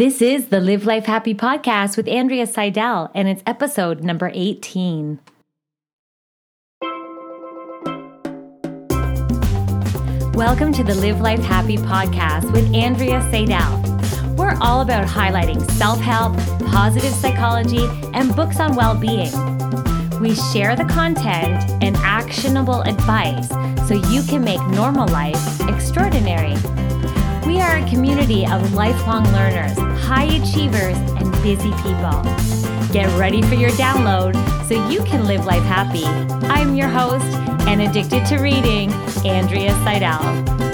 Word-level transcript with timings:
This 0.00 0.22
is 0.22 0.48
the 0.48 0.62
Live 0.62 0.86
Life 0.86 1.04
Happy 1.04 1.34
podcast 1.34 1.98
with 1.98 2.08
Andrea 2.08 2.46
Seidel, 2.46 3.10
and 3.14 3.28
it's 3.28 3.42
episode 3.44 4.02
number 4.02 4.30
18. 4.32 5.20
Welcome 10.32 10.72
to 10.72 10.82
the 10.82 10.96
Live 10.98 11.20
Life 11.20 11.40
Happy 11.40 11.76
podcast 11.76 12.50
with 12.50 12.74
Andrea 12.74 13.20
Seidel. 13.30 13.82
We're 14.38 14.56
all 14.62 14.80
about 14.80 15.06
highlighting 15.06 15.70
self 15.72 16.00
help, 16.00 16.34
positive 16.70 17.12
psychology, 17.12 17.86
and 18.14 18.34
books 18.34 18.58
on 18.58 18.74
well 18.74 18.98
being. 18.98 19.30
We 20.18 20.34
share 20.34 20.76
the 20.76 20.86
content 20.90 21.70
and 21.84 21.94
actionable 21.98 22.80
advice 22.84 23.50
so 23.86 23.96
you 24.08 24.22
can 24.22 24.42
make 24.42 24.66
normal 24.68 25.08
life 25.08 25.60
extraordinary. 25.68 26.56
We 27.46 27.60
are 27.60 27.78
a 27.78 27.88
community 27.88 28.46
of 28.46 28.74
lifelong 28.74 29.24
learners, 29.32 29.76
high 30.00 30.24
achievers, 30.24 30.96
and 30.96 31.30
busy 31.42 31.72
people. 31.82 32.22
Get 32.92 33.08
ready 33.18 33.42
for 33.42 33.54
your 33.54 33.70
download 33.70 34.34
so 34.68 34.88
you 34.88 35.02
can 35.04 35.26
live 35.26 35.44
life 35.44 35.62
happy. 35.62 36.04
I'm 36.46 36.74
your 36.74 36.88
host 36.88 37.24
and 37.66 37.80
addicted 37.82 38.26
to 38.26 38.38
reading, 38.38 38.92
Andrea 39.24 39.72
Seidel. 39.84 40.69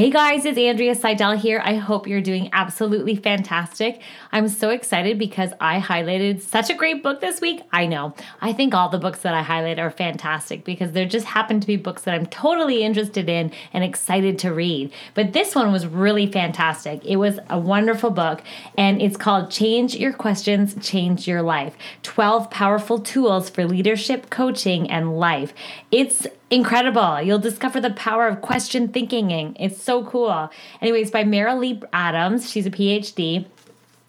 Hey 0.00 0.08
guys, 0.08 0.46
it's 0.46 0.56
Andrea 0.56 0.94
Seidel 0.94 1.36
here. 1.36 1.60
I 1.62 1.74
hope 1.74 2.06
you're 2.06 2.22
doing 2.22 2.48
absolutely 2.54 3.16
fantastic. 3.16 4.00
I'm 4.32 4.48
so 4.48 4.70
excited 4.70 5.18
because 5.18 5.52
I 5.60 5.78
highlighted 5.78 6.40
such 6.40 6.70
a 6.70 6.74
great 6.74 7.02
book 7.02 7.20
this 7.20 7.42
week. 7.42 7.60
I 7.70 7.84
know. 7.84 8.14
I 8.40 8.54
think 8.54 8.72
all 8.72 8.88
the 8.88 8.96
books 8.96 9.20
that 9.20 9.34
I 9.34 9.42
highlight 9.42 9.78
are 9.78 9.90
fantastic 9.90 10.64
because 10.64 10.92
there 10.92 11.04
just 11.04 11.26
happen 11.26 11.60
to 11.60 11.66
be 11.66 11.76
books 11.76 12.04
that 12.04 12.14
I'm 12.14 12.24
totally 12.24 12.82
interested 12.82 13.28
in 13.28 13.52
and 13.74 13.84
excited 13.84 14.38
to 14.38 14.54
read. 14.54 14.90
But 15.12 15.34
this 15.34 15.54
one 15.54 15.70
was 15.70 15.86
really 15.86 16.32
fantastic. 16.32 17.04
It 17.04 17.16
was 17.16 17.38
a 17.50 17.58
wonderful 17.58 18.08
book 18.08 18.40
and 18.78 19.02
it's 19.02 19.18
called 19.18 19.50
Change 19.50 19.96
Your 19.96 20.14
Questions, 20.14 20.76
Change 20.80 21.28
Your 21.28 21.42
Life 21.42 21.76
12 22.04 22.50
Powerful 22.50 23.00
Tools 23.00 23.50
for 23.50 23.66
Leadership, 23.66 24.30
Coaching, 24.30 24.90
and 24.90 25.18
Life. 25.18 25.52
It's 25.90 26.26
incredible. 26.50 27.22
You'll 27.22 27.38
discover 27.38 27.80
the 27.80 27.90
power 27.90 28.28
of 28.28 28.40
question 28.40 28.88
thinking. 28.88 29.56
It's 29.58 29.82
so 29.82 30.04
cool. 30.04 30.50
Anyways, 30.80 31.10
by 31.10 31.24
Marilee 31.24 31.82
Adams. 31.92 32.50
She's 32.50 32.66
a 32.66 32.70
PhD 32.70 33.46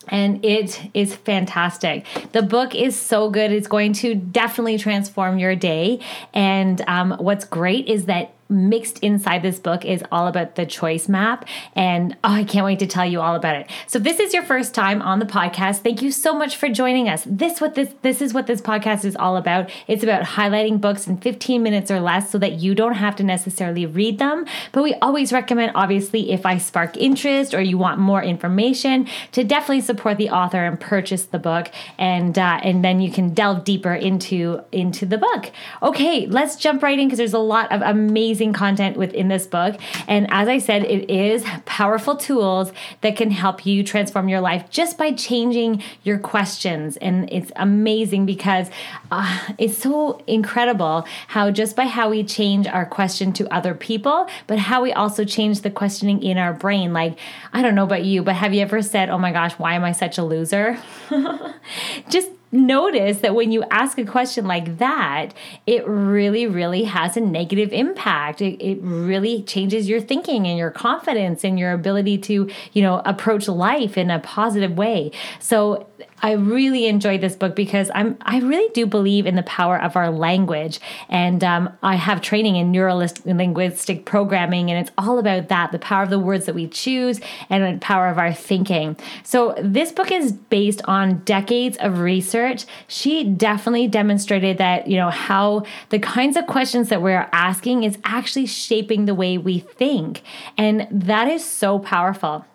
and 0.08 0.44
it 0.44 0.90
is 0.94 1.16
fantastic. 1.16 2.06
The 2.32 2.42
book 2.42 2.74
is 2.76 3.00
so 3.00 3.30
good. 3.30 3.52
It's 3.52 3.68
going 3.68 3.94
to 3.94 4.16
definitely 4.16 4.78
transform 4.78 5.38
your 5.38 5.56
day. 5.56 6.00
And 6.34 6.82
um, 6.88 7.12
what's 7.20 7.46
great 7.46 7.88
is 7.88 8.06
that 8.06 8.34
mixed 8.52 9.00
inside 9.00 9.42
this 9.42 9.60
book 9.60 9.86
is 9.86 10.04
all 10.12 10.28
about 10.28 10.56
the 10.56 10.66
choice 10.66 11.08
map. 11.08 11.48
And 11.76 12.14
oh, 12.24 12.34
I 12.34 12.44
can't 12.44 12.66
wait 12.66 12.80
to 12.80 12.88
tell 12.88 13.06
you 13.06 13.22
all 13.22 13.36
about 13.36 13.56
it. 13.56 13.70
So 13.88 13.98
if 13.98 14.04
this 14.04 14.20
is 14.20 14.34
your 14.34 14.44
first 14.44 14.76
time 14.76 15.02
on 15.02 15.20
the 15.20 15.26
podcast, 15.26 15.80
thank 15.80 16.02
you 16.02 16.12
so 16.12 16.34
much 16.34 16.56
for 16.58 16.70
joining 16.70 17.08
us. 17.08 17.24
This 17.26 17.62
what 17.62 17.76
this 17.76 17.94
this 18.02 18.22
is 18.22 18.34
what 18.34 18.48
this 18.48 18.62
podcast 18.62 19.06
is 19.06 19.16
all 19.16 19.38
about. 19.38 19.70
It's 19.88 20.04
about 20.04 20.24
highlighting 20.24 20.82
books 20.82 21.08
in 21.08 21.18
15 21.18 21.64
minutes 21.64 21.90
or 21.90 22.00
less 22.00 22.30
so 22.30 22.38
that 22.40 22.54
you 22.54 22.76
don't 22.76 22.96
have 22.96 23.16
to 23.18 23.24
necessarily 23.24 23.86
read 23.86 24.20
them. 24.20 24.46
But 24.72 24.84
we 24.84 24.94
always 24.96 25.32
recommend, 25.32 25.72
obviously, 25.76 26.32
if 26.32 26.46
I 26.46 26.58
spark 26.58 26.98
interest 26.98 27.54
or 27.54 27.62
you 27.62 27.78
want 27.78 28.00
more 28.00 28.22
information, 28.22 29.08
to 29.32 29.44
definitely 29.44 29.82
support 29.82 30.18
the 30.18 30.30
author 30.30 30.66
and 30.66 30.80
purchase 30.80 31.26
the 31.26 31.40
book. 31.40 31.72
And 31.98 32.38
uh, 32.38 32.60
and 32.64 32.84
then 32.84 33.00
you 33.02 33.12
can 33.12 33.34
delve 33.34 33.64
deeper 33.64 33.94
into 33.94 34.62
into 34.72 35.06
the 35.06 35.18
book. 35.18 35.52
Okay, 35.82 36.26
let's 36.28 36.56
jump 36.56 36.84
right 36.84 37.00
in 37.00 37.08
because 37.08 37.18
there's 37.18 37.34
a 37.34 37.40
lot 37.40 37.72
of 37.72 37.82
amazing 37.82 38.41
amazing 38.42 38.54
content 38.54 38.98
within 38.98 39.28
this 39.28 39.46
book. 39.46 39.80
And 40.08 40.26
as 40.32 40.48
I 40.48 40.58
said, 40.58 40.84
it 40.84 41.12
is 41.12 41.44
powerful 41.66 42.16
tools 42.16 42.72
that 43.02 43.16
can 43.16 43.30
help 43.30 43.68
you 43.68 43.84
transform 43.84 44.30
your 44.30 44.42
life 44.42 44.68
just 44.72 44.98
by 44.98 45.12
changing 45.12 45.84
your 46.04 46.18
questions. 46.18 46.98
And 46.98 47.32
it's 47.32 47.52
amazing 47.56 48.26
because 48.26 48.70
uh, 49.12 49.40
it's 49.60 49.78
so 49.78 50.24
incredible 50.26 51.06
how 51.28 51.52
just 51.52 51.76
by 51.76 51.86
how 51.86 52.10
we 52.10 52.24
change 52.24 52.66
our 52.66 52.86
question 52.86 53.32
to 53.34 53.48
other 53.54 53.76
people, 53.76 54.28
but 54.48 54.58
how 54.58 54.82
we 54.82 54.92
also 54.92 55.24
change 55.24 55.62
the 55.62 55.70
questioning 55.70 56.24
in 56.24 56.40
our 56.40 56.54
brain. 56.54 56.94
Like, 56.94 57.20
I 57.54 57.62
don't 57.62 57.76
know 57.76 57.84
about 57.84 58.06
you, 58.06 58.24
but 58.24 58.36
have 58.36 58.56
you 58.56 58.62
ever 58.62 58.82
said, 58.82 59.10
oh 59.10 59.20
my 59.20 59.32
gosh, 59.32 59.54
why 59.60 59.76
am 59.76 59.84
I 59.84 59.92
such 59.92 60.18
a 60.18 60.24
loser? 60.24 60.80
just 62.10 62.30
notice 62.52 63.20
that 63.20 63.36
when 63.36 63.52
you 63.52 63.64
ask 63.72 63.98
a 63.98 64.06
question 64.06 64.46
like 64.46 64.78
that, 64.78 65.34
it 65.66 65.88
really, 65.88 66.48
really 66.48 66.84
has 66.84 67.16
a 67.16 67.22
negative 67.22 67.72
impact. 67.72 68.42
It, 68.42 68.62
it 68.62 68.80
really 68.82 69.44
changes 69.44 69.88
your 69.88 70.02
thinking 70.02 70.48
and 70.48 70.58
your 70.58 70.72
confidence 70.72 71.44
and 71.44 71.58
your 71.58 71.72
ability 71.72 72.18
to, 72.20 72.50
you 72.74 72.82
know, 72.82 73.02
approach 73.06 73.48
life 73.48 73.98
in 73.98 74.12
a 74.12 74.20
positive 74.20 74.78
way. 74.78 75.12
So 75.40 75.88
I 76.22 76.34
really 76.34 76.88
enjoyed 76.88 77.22
this 77.22 77.36
book 77.36 77.56
because 77.56 77.90
I'm 77.94 78.18
I 78.22 78.40
really 78.40 78.70
do 78.74 78.86
believe 78.86 79.26
in 79.26 79.36
the 79.36 79.44
power 79.44 79.82
of 79.82 79.96
our 79.96 80.12
language, 80.12 80.80
and 81.10 81.44
um, 81.44 81.70
I 81.82 81.96
have 81.96 82.22
training 82.22 82.56
in 82.56 82.72
neuro 82.72 82.96
linguistic 83.26 84.06
programming, 84.06 84.70
and 84.70 84.80
it's 84.80 84.94
all 84.98 85.20
about 85.20 85.50
that—the 85.50 85.80
power 85.80 86.04
of 86.04 86.10
the 86.10 86.20
words 86.20 86.46
that 86.46 86.56
we 86.56 86.68
choose 86.68 87.20
and 87.50 87.76
the 87.76 87.80
power 87.80 88.08
of 88.08 88.18
our 88.18 88.34
thinking. 88.34 88.98
So 89.24 89.56
this 89.62 89.92
book 89.92 90.12
is 90.12 90.32
based 90.32 90.82
on 90.86 91.20
decades 91.20 91.78
of 91.78 92.00
research. 92.00 92.66
She 92.88 93.24
definitely 93.24 93.88
demonstrated 93.88 94.58
that 94.58 94.88
you 94.88 94.98
know 94.98 95.10
how 95.10 95.64
the 95.90 96.00
kinds 96.00 96.38
of 96.38 96.48
questions 96.48 96.90
that 96.90 97.02
we're 97.02 97.30
asking 97.32 97.84
is 97.84 97.98
actually 98.04 98.46
shaping 98.46 99.06
the 99.06 99.16
way 99.16 99.38
we 99.38 99.60
think, 99.60 100.22
and 100.58 100.88
that 100.92 101.28
is 101.28 101.44
so 101.44 101.80
powerful 101.80 102.46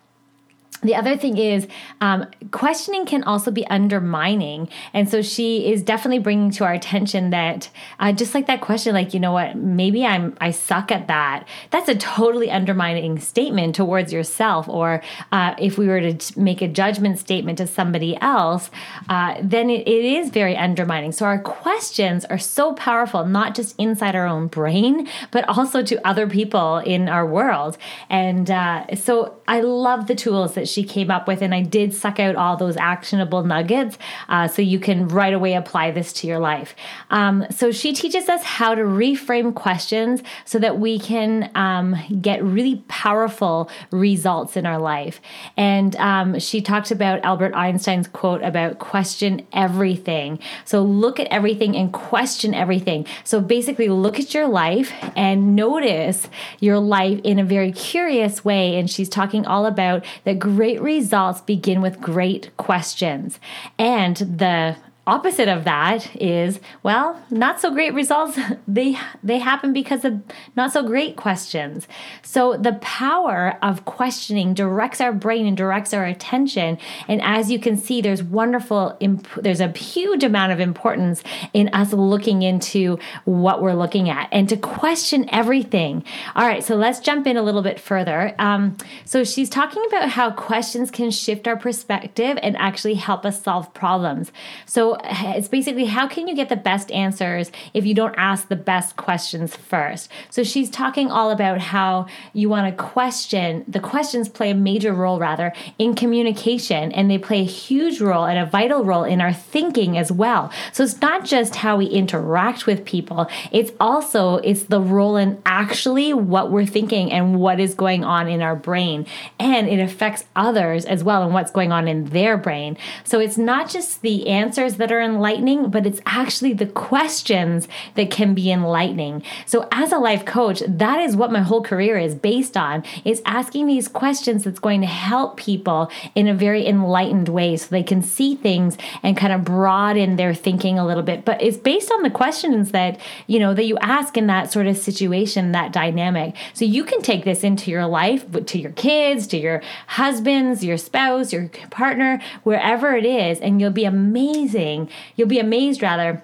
the 0.83 0.95
other 0.95 1.17
thing 1.17 1.37
is 1.37 1.67
um, 2.01 2.27
questioning 2.51 3.05
can 3.05 3.23
also 3.23 3.49
be 3.49 3.65
undermining. 3.67 4.69
And 4.93 5.09
so 5.09 5.21
she 5.21 5.71
is 5.71 5.81
definitely 5.81 6.19
bringing 6.19 6.51
to 6.51 6.65
our 6.65 6.73
attention 6.73 7.31
that 7.31 7.69
uh, 7.99 8.11
just 8.11 8.35
like 8.35 8.47
that 8.47 8.61
question 8.61 8.93
like 8.93 9.13
you 9.13 9.19
know 9.19 9.31
what 9.31 9.55
maybe 9.55 10.05
i'm 10.05 10.37
i 10.39 10.51
suck 10.51 10.91
at 10.91 11.07
that. 11.07 11.47
That's 11.71 11.89
a 11.89 11.95
totally 11.95 12.51
undermining 12.51 13.19
statement 13.19 13.75
towards 13.75 14.13
yourself. 14.13 14.69
Or 14.69 15.01
uh, 15.31 15.55
if 15.57 15.77
we 15.77 15.87
were 15.87 16.11
to 16.11 16.39
make 16.39 16.61
a 16.61 16.67
judgment 16.67 17.17
statement 17.17 17.57
to 17.57 17.67
somebody 17.67 18.17
else 18.21 18.69
uh, 19.09 19.35
then 19.41 19.69
it, 19.69 19.87
it 19.87 20.05
is 20.05 20.29
very 20.29 20.55
undermining. 20.55 21.11
So 21.11 21.25
our 21.25 21.39
questions 21.39 22.23
are 22.25 22.37
so 22.37 22.73
powerful 22.73 23.25
not 23.25 23.55
just 23.55 23.75
inside 23.79 24.15
our 24.15 24.27
own 24.27 24.47
brain 24.47 25.07
but 25.31 25.47
also 25.49 25.81
to 25.83 26.07
other 26.07 26.27
people 26.27 26.77
in 26.77 27.09
our 27.09 27.25
world. 27.25 27.77
And 28.09 28.49
uh, 28.51 28.95
so 28.95 29.41
i 29.47 29.61
love 29.61 30.07
the 30.07 30.15
tools 30.15 30.55
that 30.55 30.66
she 30.67 30.83
came 30.83 31.09
up 31.09 31.27
with, 31.27 31.41
and 31.41 31.53
I 31.53 31.61
did 31.61 31.93
suck 31.93 32.19
out 32.19 32.35
all 32.35 32.57
those 32.57 32.77
actionable 32.77 33.43
nuggets 33.43 33.97
uh, 34.29 34.47
so 34.47 34.61
you 34.61 34.79
can 34.79 35.07
right 35.07 35.33
away 35.33 35.53
apply 35.53 35.91
this 35.91 36.13
to 36.13 36.27
your 36.27 36.39
life. 36.39 36.75
Um, 37.09 37.45
so 37.49 37.71
she 37.71 37.93
teaches 37.93 38.29
us 38.29 38.43
how 38.43 38.75
to 38.75 38.81
reframe 38.81 39.53
questions 39.53 40.21
so 40.45 40.59
that 40.59 40.79
we 40.79 40.99
can 40.99 41.51
um, 41.55 41.95
get 42.21 42.43
really 42.43 42.83
powerful 42.87 43.69
results 43.91 44.57
in 44.57 44.65
our 44.65 44.79
life. 44.79 45.21
And 45.55 45.95
um, 45.97 46.39
she 46.39 46.61
talked 46.61 46.91
about 46.91 47.23
Albert 47.23 47.53
Einstein's 47.53 48.07
quote 48.07 48.41
about 48.43 48.79
question 48.79 49.45
everything. 49.53 50.39
So 50.65 50.81
look 50.81 51.19
at 51.19 51.27
everything 51.27 51.75
and 51.75 51.91
question 51.93 52.53
everything. 52.53 53.05
So 53.23 53.39
basically, 53.41 53.89
look 53.89 54.19
at 54.19 54.33
your 54.33 54.47
life 54.47 54.93
and 55.15 55.55
notice 55.55 56.29
your 56.59 56.79
life 56.79 57.19
in 57.23 57.39
a 57.39 57.43
very 57.43 57.71
curious 57.71 58.43
way. 58.43 58.77
And 58.77 58.89
she's 58.89 59.09
talking 59.09 59.45
all 59.45 59.65
about 59.65 60.05
that 60.23 60.39
great 60.57 60.81
results 60.81 61.39
begin 61.41 61.81
with 61.81 62.01
great 62.01 62.49
questions. 62.57 63.39
And 63.77 64.17
the 64.17 64.75
opposite 65.07 65.47
of 65.47 65.63
that 65.63 66.13
is 66.17 66.59
well 66.83 67.19
not 67.31 67.59
so 67.59 67.71
great 67.71 67.93
results. 67.93 68.37
They 68.67 68.97
they 69.23 69.39
happen 69.39 69.71
because 69.71 70.03
of 70.03 70.21
not 70.55 70.73
so 70.73 70.83
great 70.83 71.15
questions. 71.15 71.87
So 72.21 72.57
the 72.57 72.73
power 72.73 73.57
of 73.61 73.85
questioning 73.85 74.53
directs 74.53 74.99
our 74.99 75.13
brain 75.13 75.47
and 75.47 75.55
directs 75.55 75.93
our 75.93 76.05
attention. 76.05 76.77
And 77.07 77.21
as 77.21 77.49
you 77.49 77.57
can 77.57 77.77
see 77.77 78.01
there's 78.01 78.21
wonderful 78.21 78.97
imp- 78.99 79.41
there's 79.41 79.61
a 79.61 79.71
huge 79.71 80.23
amount 80.23 80.51
of 80.51 80.59
importance 80.59 81.23
in 81.53 81.69
us 81.69 81.93
looking 81.93 82.41
into 82.41 82.99
what 83.23 83.61
we're 83.61 83.73
looking 83.73 84.09
at 84.09 84.27
and 84.33 84.49
to 84.49 84.57
question 84.57 85.27
everything. 85.31 86.03
All 86.35 86.45
right 86.45 86.63
so 86.63 86.75
let's 86.75 86.99
jump 86.99 87.25
in 87.25 87.37
a 87.37 87.41
little 87.41 87.61
bit 87.61 87.79
further. 87.79 88.35
Um, 88.37 88.75
so 89.05 89.23
she's 89.23 89.49
talking 89.49 89.83
about 89.87 90.09
how 90.09 90.31
questions 90.31 90.91
can 90.91 91.09
shift 91.09 91.47
our 91.47 91.57
perspective 91.57 92.37
and 92.43 92.57
actually 92.57 92.95
help 92.95 93.25
us 93.25 93.41
solve 93.41 93.73
problems. 93.73 94.31
So 94.65 94.96
it's 95.03 95.47
basically 95.47 95.85
how 95.85 96.07
can 96.07 96.27
you 96.27 96.35
get 96.35 96.49
the 96.49 96.55
best 96.55 96.91
answers 96.91 97.51
if 97.73 97.85
you 97.85 97.93
don't 97.93 98.15
ask 98.17 98.47
the 98.47 98.55
best 98.55 98.95
questions 98.95 99.55
first? 99.55 100.09
So 100.29 100.43
she's 100.43 100.69
talking 100.69 101.09
all 101.11 101.31
about 101.31 101.59
how 101.59 102.07
you 102.33 102.49
want 102.49 102.67
to 102.75 102.83
question, 102.83 103.63
the 103.67 103.79
questions 103.79 104.29
play 104.29 104.51
a 104.51 104.55
major 104.55 104.93
role 104.93 105.19
rather 105.19 105.53
in 105.77 105.95
communication 105.95 106.91
and 106.91 107.09
they 107.09 107.17
play 107.17 107.41
a 107.41 107.45
huge 107.45 108.01
role 108.01 108.25
and 108.25 108.39
a 108.39 108.45
vital 108.45 108.83
role 108.83 109.03
in 109.03 109.21
our 109.21 109.33
thinking 109.33 109.97
as 109.97 110.11
well. 110.11 110.51
So 110.71 110.83
it's 110.83 111.01
not 111.01 111.25
just 111.25 111.55
how 111.55 111.77
we 111.77 111.85
interact 111.85 112.65
with 112.65 112.85
people, 112.85 113.27
it's 113.51 113.71
also 113.79 114.37
it's 114.37 114.63
the 114.63 114.81
role 114.81 115.17
in 115.17 115.41
actually 115.45 116.13
what 116.13 116.51
we're 116.51 116.65
thinking 116.65 117.11
and 117.11 117.39
what 117.39 117.59
is 117.59 117.73
going 117.73 118.03
on 118.03 118.27
in 118.27 118.41
our 118.41 118.55
brain. 118.55 119.05
And 119.39 119.67
it 119.67 119.79
affects 119.79 120.25
others 120.35 120.85
as 120.85 121.03
well 121.03 121.23
and 121.23 121.33
what's 121.33 121.51
going 121.51 121.71
on 121.71 121.87
in 121.87 122.05
their 122.05 122.37
brain. 122.37 122.77
So 123.03 123.19
it's 123.19 123.37
not 123.37 123.69
just 123.69 124.01
the 124.01 124.27
answers 124.27 124.75
that 124.75 124.86
are 124.91 125.01
enlightening, 125.01 125.69
but 125.69 125.85
it's 125.85 126.01
actually 126.05 126.53
the 126.53 126.65
questions 126.65 127.67
that 127.95 128.11
can 128.11 128.33
be 128.33 128.51
enlightening. 128.51 129.23
So 129.45 129.67
as 129.71 129.91
a 129.91 129.97
life 129.97 130.25
coach, 130.25 130.61
that 130.67 130.99
is 130.99 131.15
what 131.15 131.31
my 131.31 131.41
whole 131.41 131.63
career 131.63 131.97
is 131.97 132.15
based 132.15 132.57
on 132.57 132.83
is 133.03 133.21
asking 133.25 133.67
these 133.67 133.87
questions 133.87 134.43
that's 134.43 134.59
going 134.59 134.81
to 134.81 134.87
help 134.87 135.37
people 135.37 135.91
in 136.15 136.27
a 136.27 136.33
very 136.33 136.65
enlightened 136.65 137.29
way 137.29 137.57
so 137.57 137.67
they 137.69 137.83
can 137.83 138.01
see 138.01 138.35
things 138.35 138.77
and 139.03 139.17
kind 139.17 139.33
of 139.33 139.43
broaden 139.43 140.15
their 140.15 140.33
thinking 140.33 140.77
a 140.77 140.85
little 140.85 141.03
bit. 141.03 141.25
But 141.25 141.41
it's 141.41 141.57
based 141.57 141.91
on 141.91 142.03
the 142.03 142.09
questions 142.09 142.71
that, 142.71 142.99
you 143.27 143.39
know, 143.39 143.53
that 143.53 143.65
you 143.65 143.77
ask 143.79 144.17
in 144.17 144.27
that 144.27 144.51
sort 144.51 144.67
of 144.67 144.77
situation, 144.77 145.51
that 145.51 145.71
dynamic. 145.73 146.35
So 146.53 146.65
you 146.65 146.83
can 146.83 147.01
take 147.01 147.23
this 147.23 147.43
into 147.43 147.71
your 147.71 147.85
life, 147.85 148.25
to 148.45 148.59
your 148.59 148.71
kids, 148.71 149.27
to 149.27 149.37
your 149.37 149.61
husbands, 149.87 150.63
your 150.63 150.77
spouse, 150.77 151.33
your 151.33 151.49
partner, 151.69 152.21
wherever 152.43 152.95
it 152.95 153.05
is, 153.05 153.39
and 153.39 153.59
you'll 153.59 153.71
be 153.71 153.85
amazing. 153.85 154.76
You'll 155.15 155.27
be 155.27 155.39
amazed 155.39 155.81
rather 155.81 156.23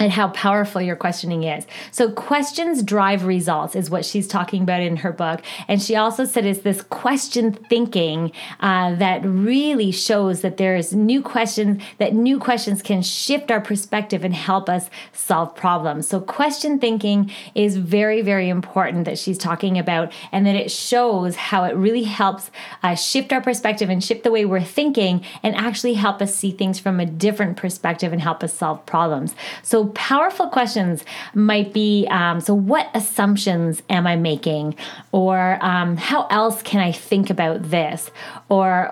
and 0.00 0.10
how 0.10 0.28
powerful 0.28 0.80
your 0.80 0.96
questioning 0.96 1.44
is. 1.44 1.66
So, 1.92 2.10
questions 2.10 2.82
drive 2.82 3.26
results, 3.26 3.76
is 3.76 3.90
what 3.90 4.04
she's 4.04 4.26
talking 4.26 4.62
about 4.62 4.80
in 4.80 4.96
her 4.96 5.12
book. 5.12 5.42
And 5.68 5.80
she 5.80 5.94
also 5.94 6.24
said 6.24 6.46
it's 6.46 6.60
this 6.60 6.82
question 6.82 7.52
thinking 7.52 8.32
uh, 8.60 8.94
that 8.94 9.20
really 9.24 9.92
shows 9.92 10.40
that 10.40 10.56
there's 10.56 10.94
new 10.94 11.20
questions, 11.22 11.82
that 11.98 12.14
new 12.14 12.38
questions 12.38 12.80
can 12.80 13.02
shift 13.02 13.50
our 13.50 13.60
perspective 13.60 14.24
and 14.24 14.34
help 14.34 14.70
us 14.70 14.88
solve 15.12 15.54
problems. 15.54 16.08
So, 16.08 16.20
question 16.20 16.78
thinking 16.78 17.30
is 17.54 17.76
very, 17.76 18.22
very 18.22 18.48
important 18.48 19.04
that 19.04 19.18
she's 19.18 19.36
talking 19.36 19.78
about, 19.78 20.12
and 20.32 20.46
that 20.46 20.56
it 20.56 20.70
shows 20.70 21.36
how 21.36 21.64
it 21.64 21.76
really 21.76 22.04
helps 22.04 22.50
uh, 22.82 22.94
shift 22.94 23.34
our 23.34 23.42
perspective 23.42 23.90
and 23.90 24.02
shift 24.02 24.24
the 24.24 24.30
way 24.30 24.46
we're 24.46 24.62
thinking 24.62 25.22
and 25.42 25.54
actually 25.56 25.94
help 25.94 26.22
us 26.22 26.34
see 26.34 26.52
things 26.52 26.78
from 26.78 27.00
a 27.00 27.04
different 27.04 27.58
perspective 27.58 28.14
and 28.14 28.22
help 28.22 28.42
us 28.42 28.54
solve 28.54 28.86
problems. 28.86 29.34
So, 29.62 29.89
powerful 29.90 30.48
questions 30.48 31.04
might 31.34 31.72
be 31.72 32.06
um, 32.10 32.40
so, 32.40 32.54
what 32.54 32.90
assumptions 32.94 33.82
am 33.88 34.06
I 34.06 34.16
making? 34.16 34.74
Or 35.12 35.58
um, 35.64 35.96
how 35.96 36.26
else 36.26 36.62
can 36.62 36.80
I 36.80 36.92
think 36.92 37.30
about 37.30 37.70
this? 37.70 38.10
Or 38.48 38.86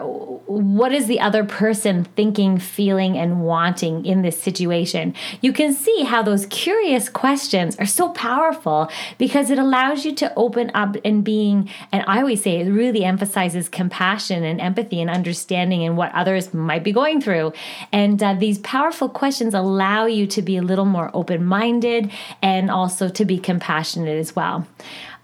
what 0.46 0.92
is 0.92 1.06
the 1.06 1.20
other 1.20 1.44
person 1.44 2.04
thinking, 2.04 2.58
feeling, 2.58 3.16
and 3.16 3.42
wanting 3.42 4.04
in 4.04 4.22
this 4.22 4.40
situation? 4.40 5.14
You 5.40 5.52
can 5.52 5.72
see 5.72 6.02
how 6.02 6.22
those 6.22 6.46
curious 6.46 7.08
questions 7.08 7.76
are 7.76 7.86
so 7.86 8.10
powerful 8.10 8.90
because 9.18 9.50
it 9.50 9.58
allows 9.58 10.04
you 10.04 10.14
to 10.16 10.32
open 10.34 10.70
up 10.74 10.96
and 11.04 11.24
being, 11.24 11.68
and 11.92 12.04
I 12.06 12.20
always 12.20 12.42
say 12.42 12.60
it 12.60 12.70
really 12.70 13.04
emphasizes 13.04 13.68
compassion 13.68 14.44
and 14.44 14.60
empathy 14.60 15.00
and 15.00 15.10
understanding 15.10 15.84
and 15.84 15.96
what 15.96 16.14
others 16.14 16.54
might 16.54 16.84
be 16.84 16.92
going 16.92 17.20
through. 17.20 17.52
And 17.92 18.22
uh, 18.22 18.34
these 18.34 18.58
powerful 18.58 19.08
questions 19.08 19.54
allow 19.54 20.06
you 20.06 20.26
to 20.28 20.42
be 20.42 20.56
a 20.56 20.62
little 20.62 20.84
more 20.88 21.10
open 21.14 21.44
minded 21.44 22.10
and 22.42 22.70
also 22.70 23.08
to 23.08 23.24
be 23.24 23.38
compassionate 23.38 24.18
as 24.18 24.34
well. 24.34 24.66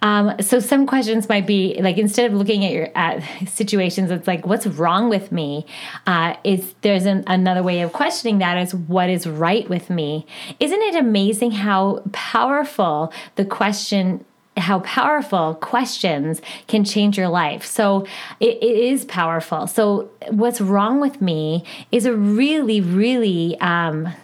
Um, 0.05 0.35
so 0.41 0.61
some 0.61 0.87
questions 0.87 1.31
might 1.31 1.47
be 1.47 1.79
like 1.81 1.97
instead 1.97 2.31
of 2.31 2.37
looking 2.37 2.63
at 2.65 2.73
your 2.73 2.89
at 2.95 3.23
situations, 3.49 4.11
it's 4.11 4.27
like 4.27 4.47
what's 4.47 4.67
wrong 4.67 5.09
with 5.09 5.33
me. 5.33 5.65
Uh, 6.07 6.37
is 6.45 6.75
there's 6.83 7.07
an, 7.07 7.25
another 7.27 7.63
way 7.63 7.81
of 7.81 7.95
questioning 7.95 8.39
that 8.39 8.59
is 8.59 8.75
what 8.75 9.09
is 9.09 9.27
right 9.27 9.69
with 9.69 9.89
me? 9.89 10.27
Isn't 10.61 10.83
it 10.83 10.95
amazing 10.95 11.53
how 11.53 12.03
powerful 12.13 13.13
the 13.37 13.47
question 13.47 14.25
how 14.57 14.79
powerful 14.81 15.55
questions 15.57 16.41
can 16.69 16.85
change 16.85 17.19
your 17.19 17.29
life. 17.29 17.65
So 17.65 18.07
it, 18.39 18.57
it 18.63 18.77
is 18.79 19.05
powerful. 19.05 19.67
So 19.67 20.11
what's 20.31 20.61
wrong 20.61 21.01
with 21.01 21.21
me 21.21 21.65
is 21.91 22.07
a 22.07 22.15
really, 22.15 22.81
really 22.81 23.59
um, 23.61 24.15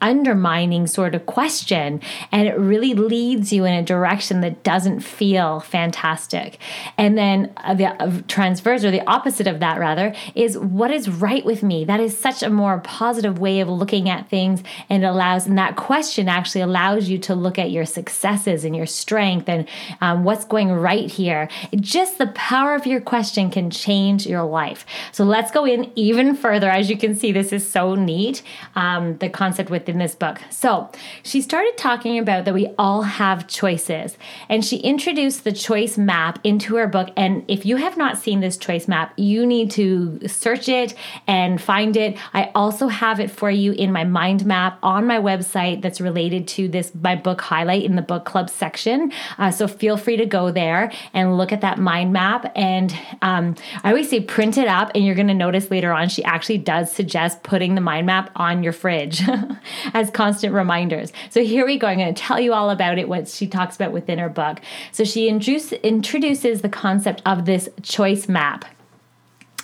undermining 0.00 0.86
sort 0.86 1.14
of 1.14 1.26
question 1.26 2.00
and 2.32 2.48
it 2.48 2.58
really 2.58 2.94
leads 2.94 3.52
you 3.52 3.64
in 3.64 3.74
a 3.74 3.82
direction 3.82 4.40
that 4.40 4.62
doesn't 4.62 5.00
feel 5.00 5.60
fantastic. 5.60 6.58
And 6.98 7.16
then 7.16 7.52
uh, 7.58 7.74
the 7.74 7.86
uh, 7.86 8.20
transverse 8.28 8.84
or 8.84 8.90
the 8.90 9.06
opposite 9.08 9.46
of 9.46 9.60
that 9.60 9.78
rather 9.78 10.14
is 10.34 10.58
what 10.58 10.90
is 10.90 11.08
right 11.08 11.44
with 11.44 11.62
me. 11.62 11.84
That 11.84 12.00
is 12.00 12.16
such 12.16 12.42
a 12.42 12.50
more 12.50 12.78
positive 12.80 13.38
way 13.38 13.60
of 13.60 13.68
looking 13.68 14.08
at 14.08 14.28
things 14.28 14.62
and 14.88 15.04
allows 15.04 15.46
and 15.46 15.58
that 15.58 15.76
question 15.76 16.28
actually 16.28 16.60
allows 16.60 17.08
you 17.08 17.18
to 17.18 17.34
look 17.34 17.58
at 17.58 17.70
your 17.70 17.86
successes 17.86 18.64
and 18.64 18.76
your 18.76 18.86
strength 18.86 19.48
and 19.48 19.66
um, 20.00 20.24
what's 20.24 20.44
going 20.44 20.72
right 20.72 21.10
here. 21.10 21.48
Just 21.74 22.18
the 22.18 22.28
power 22.28 22.74
of 22.74 22.86
your 22.86 23.00
question 23.00 23.50
can 23.50 23.70
change 23.70 24.26
your 24.26 24.44
life. 24.44 24.84
So 25.12 25.24
let's 25.24 25.50
go 25.50 25.64
in 25.64 25.90
even 25.96 26.34
further. 26.36 26.68
As 26.68 26.90
you 26.90 26.96
can 26.96 27.14
see 27.14 27.32
this 27.32 27.52
is 27.52 27.68
so 27.68 27.94
neat. 27.94 28.42
Um, 28.74 29.16
the 29.18 29.28
concept 29.28 29.70
with 29.70 29.85
in 29.88 29.98
this 29.98 30.14
book. 30.14 30.40
So 30.50 30.90
she 31.22 31.40
started 31.40 31.76
talking 31.76 32.18
about 32.18 32.44
that 32.44 32.54
we 32.54 32.68
all 32.78 33.02
have 33.02 33.46
choices, 33.46 34.16
and 34.48 34.64
she 34.64 34.78
introduced 34.78 35.44
the 35.44 35.52
choice 35.52 35.98
map 35.98 36.38
into 36.44 36.76
her 36.76 36.86
book. 36.86 37.10
And 37.16 37.44
if 37.48 37.64
you 37.66 37.76
have 37.76 37.96
not 37.96 38.18
seen 38.18 38.40
this 38.40 38.56
choice 38.56 38.88
map, 38.88 39.12
you 39.16 39.46
need 39.46 39.70
to 39.72 40.26
search 40.28 40.68
it 40.68 40.94
and 41.26 41.60
find 41.60 41.96
it. 41.96 42.18
I 42.34 42.50
also 42.54 42.88
have 42.88 43.20
it 43.20 43.30
for 43.30 43.50
you 43.50 43.72
in 43.72 43.92
my 43.92 44.04
mind 44.04 44.44
map 44.46 44.78
on 44.82 45.06
my 45.06 45.18
website 45.18 45.82
that's 45.82 46.00
related 46.00 46.48
to 46.48 46.68
this 46.68 46.92
my 46.94 47.14
book 47.14 47.40
highlight 47.40 47.84
in 47.84 47.96
the 47.96 48.02
book 48.02 48.24
club 48.24 48.50
section. 48.50 49.12
Uh, 49.38 49.50
so 49.50 49.68
feel 49.68 49.96
free 49.96 50.16
to 50.16 50.26
go 50.26 50.50
there 50.50 50.92
and 51.12 51.36
look 51.36 51.52
at 51.52 51.60
that 51.60 51.78
mind 51.78 52.12
map. 52.12 52.50
And 52.54 52.96
um, 53.22 53.54
I 53.82 53.90
always 53.90 54.10
say 54.10 54.20
print 54.20 54.58
it 54.58 54.68
up, 54.68 54.90
and 54.94 55.04
you're 55.04 55.14
going 55.14 55.28
to 55.28 55.34
notice 55.34 55.70
later 55.70 55.92
on 55.92 56.08
she 56.08 56.24
actually 56.24 56.58
does 56.58 56.90
suggest 56.90 57.42
putting 57.42 57.74
the 57.74 57.80
mind 57.80 58.06
map 58.06 58.30
on 58.36 58.62
your 58.62 58.72
fridge. 58.72 59.22
as 59.94 60.10
constant 60.10 60.52
reminders. 60.54 61.12
So 61.30 61.42
here 61.42 61.66
we 61.66 61.78
go. 61.78 61.86
I'm 61.86 61.98
going 61.98 62.14
to 62.14 62.20
tell 62.20 62.40
you 62.40 62.52
all 62.52 62.70
about 62.70 62.98
it, 62.98 63.08
what 63.08 63.28
she 63.28 63.46
talks 63.46 63.76
about 63.76 63.92
within 63.92 64.18
her 64.18 64.28
book. 64.28 64.60
So 64.92 65.04
she 65.04 65.28
introduces 65.28 66.62
the 66.62 66.68
concept 66.70 67.22
of 67.24 67.44
this 67.44 67.68
choice 67.82 68.28
map 68.28 68.64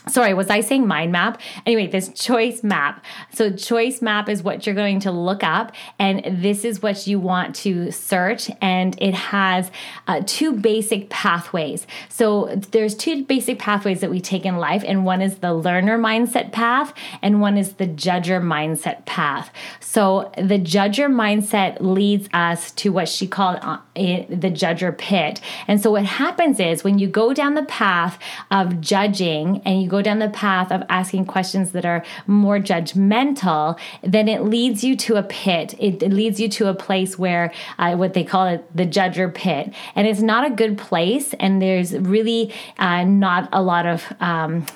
sorry 0.09 0.35
was 0.35 0.51
i 0.51 0.61
saying 0.61 0.87
mind 0.87 1.13
map? 1.13 1.41
Anyway 1.67 1.87
this 1.87 2.09
choice 2.11 2.63
map. 2.63 3.05
So 3.33 3.51
choice 3.51 4.03
map 4.03 4.29
is 4.29 4.43
what 4.43 4.67
you're 4.67 4.75
going 4.75 5.01
to 5.01 5.11
look 5.11 5.45
up 5.45 5.73
and 5.99 6.43
this 6.43 6.65
is 6.65 6.83
what 6.83 7.07
you 7.07 7.19
want 7.19 7.55
to 7.57 7.91
search 7.91 8.51
and 8.61 9.01
it 9.01 9.15
has 9.15 9.71
uh, 10.09 10.23
two 10.27 10.53
basic 10.53 11.11
pathways. 11.11 11.87
So 12.09 12.55
there's 12.73 12.95
two 12.95 13.25
basic 13.25 13.59
pathways 13.59 14.01
that 14.01 14.11
we 14.11 14.21
take 14.21 14.45
in 14.45 14.57
life 14.57 14.83
and 14.87 15.05
one 15.05 15.23
is 15.23 15.39
the 15.39 15.55
learner 15.55 15.99
mindset 15.99 16.53
path 16.53 16.93
and 17.21 17.41
one 17.41 17.57
is 17.57 17.75
the 17.75 17.87
judger 17.87 18.41
mindset 18.43 19.05
path. 19.05 19.53
So 19.81 20.33
the 20.37 20.59
judger 20.59 21.09
mindset 21.09 21.79
leads 21.81 22.29
us 22.33 22.71
to 22.73 22.93
what 22.93 23.09
she 23.09 23.27
called 23.27 23.59
uh, 23.63 23.79
the 23.95 24.51
judger 24.51 24.97
pit. 24.97 25.41
And 25.69 25.81
so 25.81 25.91
what 25.93 26.05
happens 26.05 26.59
is 26.61 26.83
when 26.83 26.99
you 26.99 27.09
go 27.09 27.33
down 27.33 27.55
the 27.55 27.65
path 27.65 28.19
of 28.51 28.81
judging 28.81 29.61
and 29.65 29.83
you 29.83 29.89
go 29.93 30.03
down 30.03 30.19
the 30.19 30.31
path 30.31 30.73
of 30.73 30.83
asking 30.89 31.27
questions 31.27 31.71
that 31.73 31.85
are 31.85 32.03
more 32.27 32.59
judgmental, 32.59 33.79
then 34.03 34.27
it 34.27 34.43
leads 34.43 34.83
you 34.83 34.97
to 34.97 35.17
a 35.17 35.23
pit. 35.23 35.75
It, 35.79 36.03
it 36.03 36.13
leads 36.13 36.41
you 36.41 36.49
to 36.59 36.69
a 36.69 36.75
place 36.75 37.19
where 37.19 37.53
uh, 37.79 37.95
what 37.95 38.15
they 38.15 38.25
call 38.25 38.47
it 38.47 38.61
the 38.75 38.87
judger 38.87 39.33
pit. 39.33 39.73
And 39.95 40.07
it's 40.09 40.23
not 40.33 40.51
a 40.51 40.55
good 40.63 40.79
place. 40.79 41.35
And 41.35 41.61
there's 41.63 41.93
really 41.97 42.53
uh, 42.79 43.05
not 43.05 43.49
a 43.53 43.63
lot 43.63 43.87
of. 43.87 44.13
Um, 44.21 44.67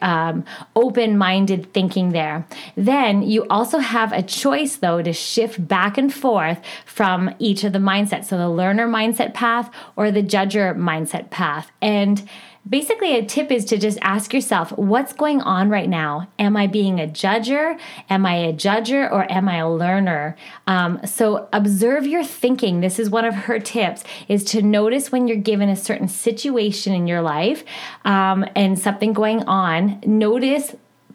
um, 0.00 0.44
open 0.74 1.18
minded 1.18 1.72
thinking 1.74 2.12
there. 2.12 2.46
Then 2.74 3.22
you 3.22 3.46
also 3.50 3.78
have 3.78 4.12
a 4.12 4.22
choice, 4.22 4.76
though, 4.76 5.02
to 5.02 5.12
shift 5.12 5.68
back 5.68 5.98
and 5.98 6.12
forth 6.12 6.58
from 6.86 7.34
each 7.38 7.64
of 7.64 7.74
the 7.74 7.78
mindsets. 7.78 8.26
So 8.26 8.38
the 8.38 8.48
learner 8.48 8.88
mindset 8.88 9.34
path 9.34 9.70
or 9.94 10.10
the 10.10 10.22
judger 10.22 10.74
mindset 10.74 11.28
path. 11.28 11.70
And 11.82 12.26
basically 12.68 13.16
a 13.16 13.24
tip 13.24 13.50
is 13.50 13.64
to 13.66 13.78
just 13.78 13.98
ask 14.02 14.32
yourself 14.32 14.70
what's 14.72 15.12
going 15.12 15.40
on 15.40 15.68
right 15.68 15.88
now? 15.88 16.28
Am 16.38 16.56
i 16.56 16.66
being 16.66 17.00
a 17.00 17.06
judger? 17.06 17.78
Am 18.10 18.26
i 18.26 18.34
a 18.34 18.52
judger 18.52 19.10
or 19.10 19.30
am 19.30 19.48
i 19.48 19.56
a 19.56 19.70
learner? 19.70 20.36
Um, 20.66 21.00
so 21.06 21.48
observe 21.52 22.06
your 22.06 22.24
thinking. 22.24 22.80
This 22.80 22.98
is 22.98 23.10
one 23.10 23.24
of 23.24 23.34
her 23.34 23.58
tips 23.58 24.04
is 24.28 24.44
to 24.44 24.62
notice 24.62 25.10
when 25.10 25.28
you're 25.28 25.36
given 25.36 25.68
a 25.68 25.76
certain 25.76 26.08
situation 26.08 26.92
in 26.92 27.06
your 27.06 27.22
life 27.22 27.64
um, 28.04 28.44
and 28.54 28.78
something 28.78 29.12
going 29.12 29.42
on. 29.44 30.00
Notice 30.06 30.74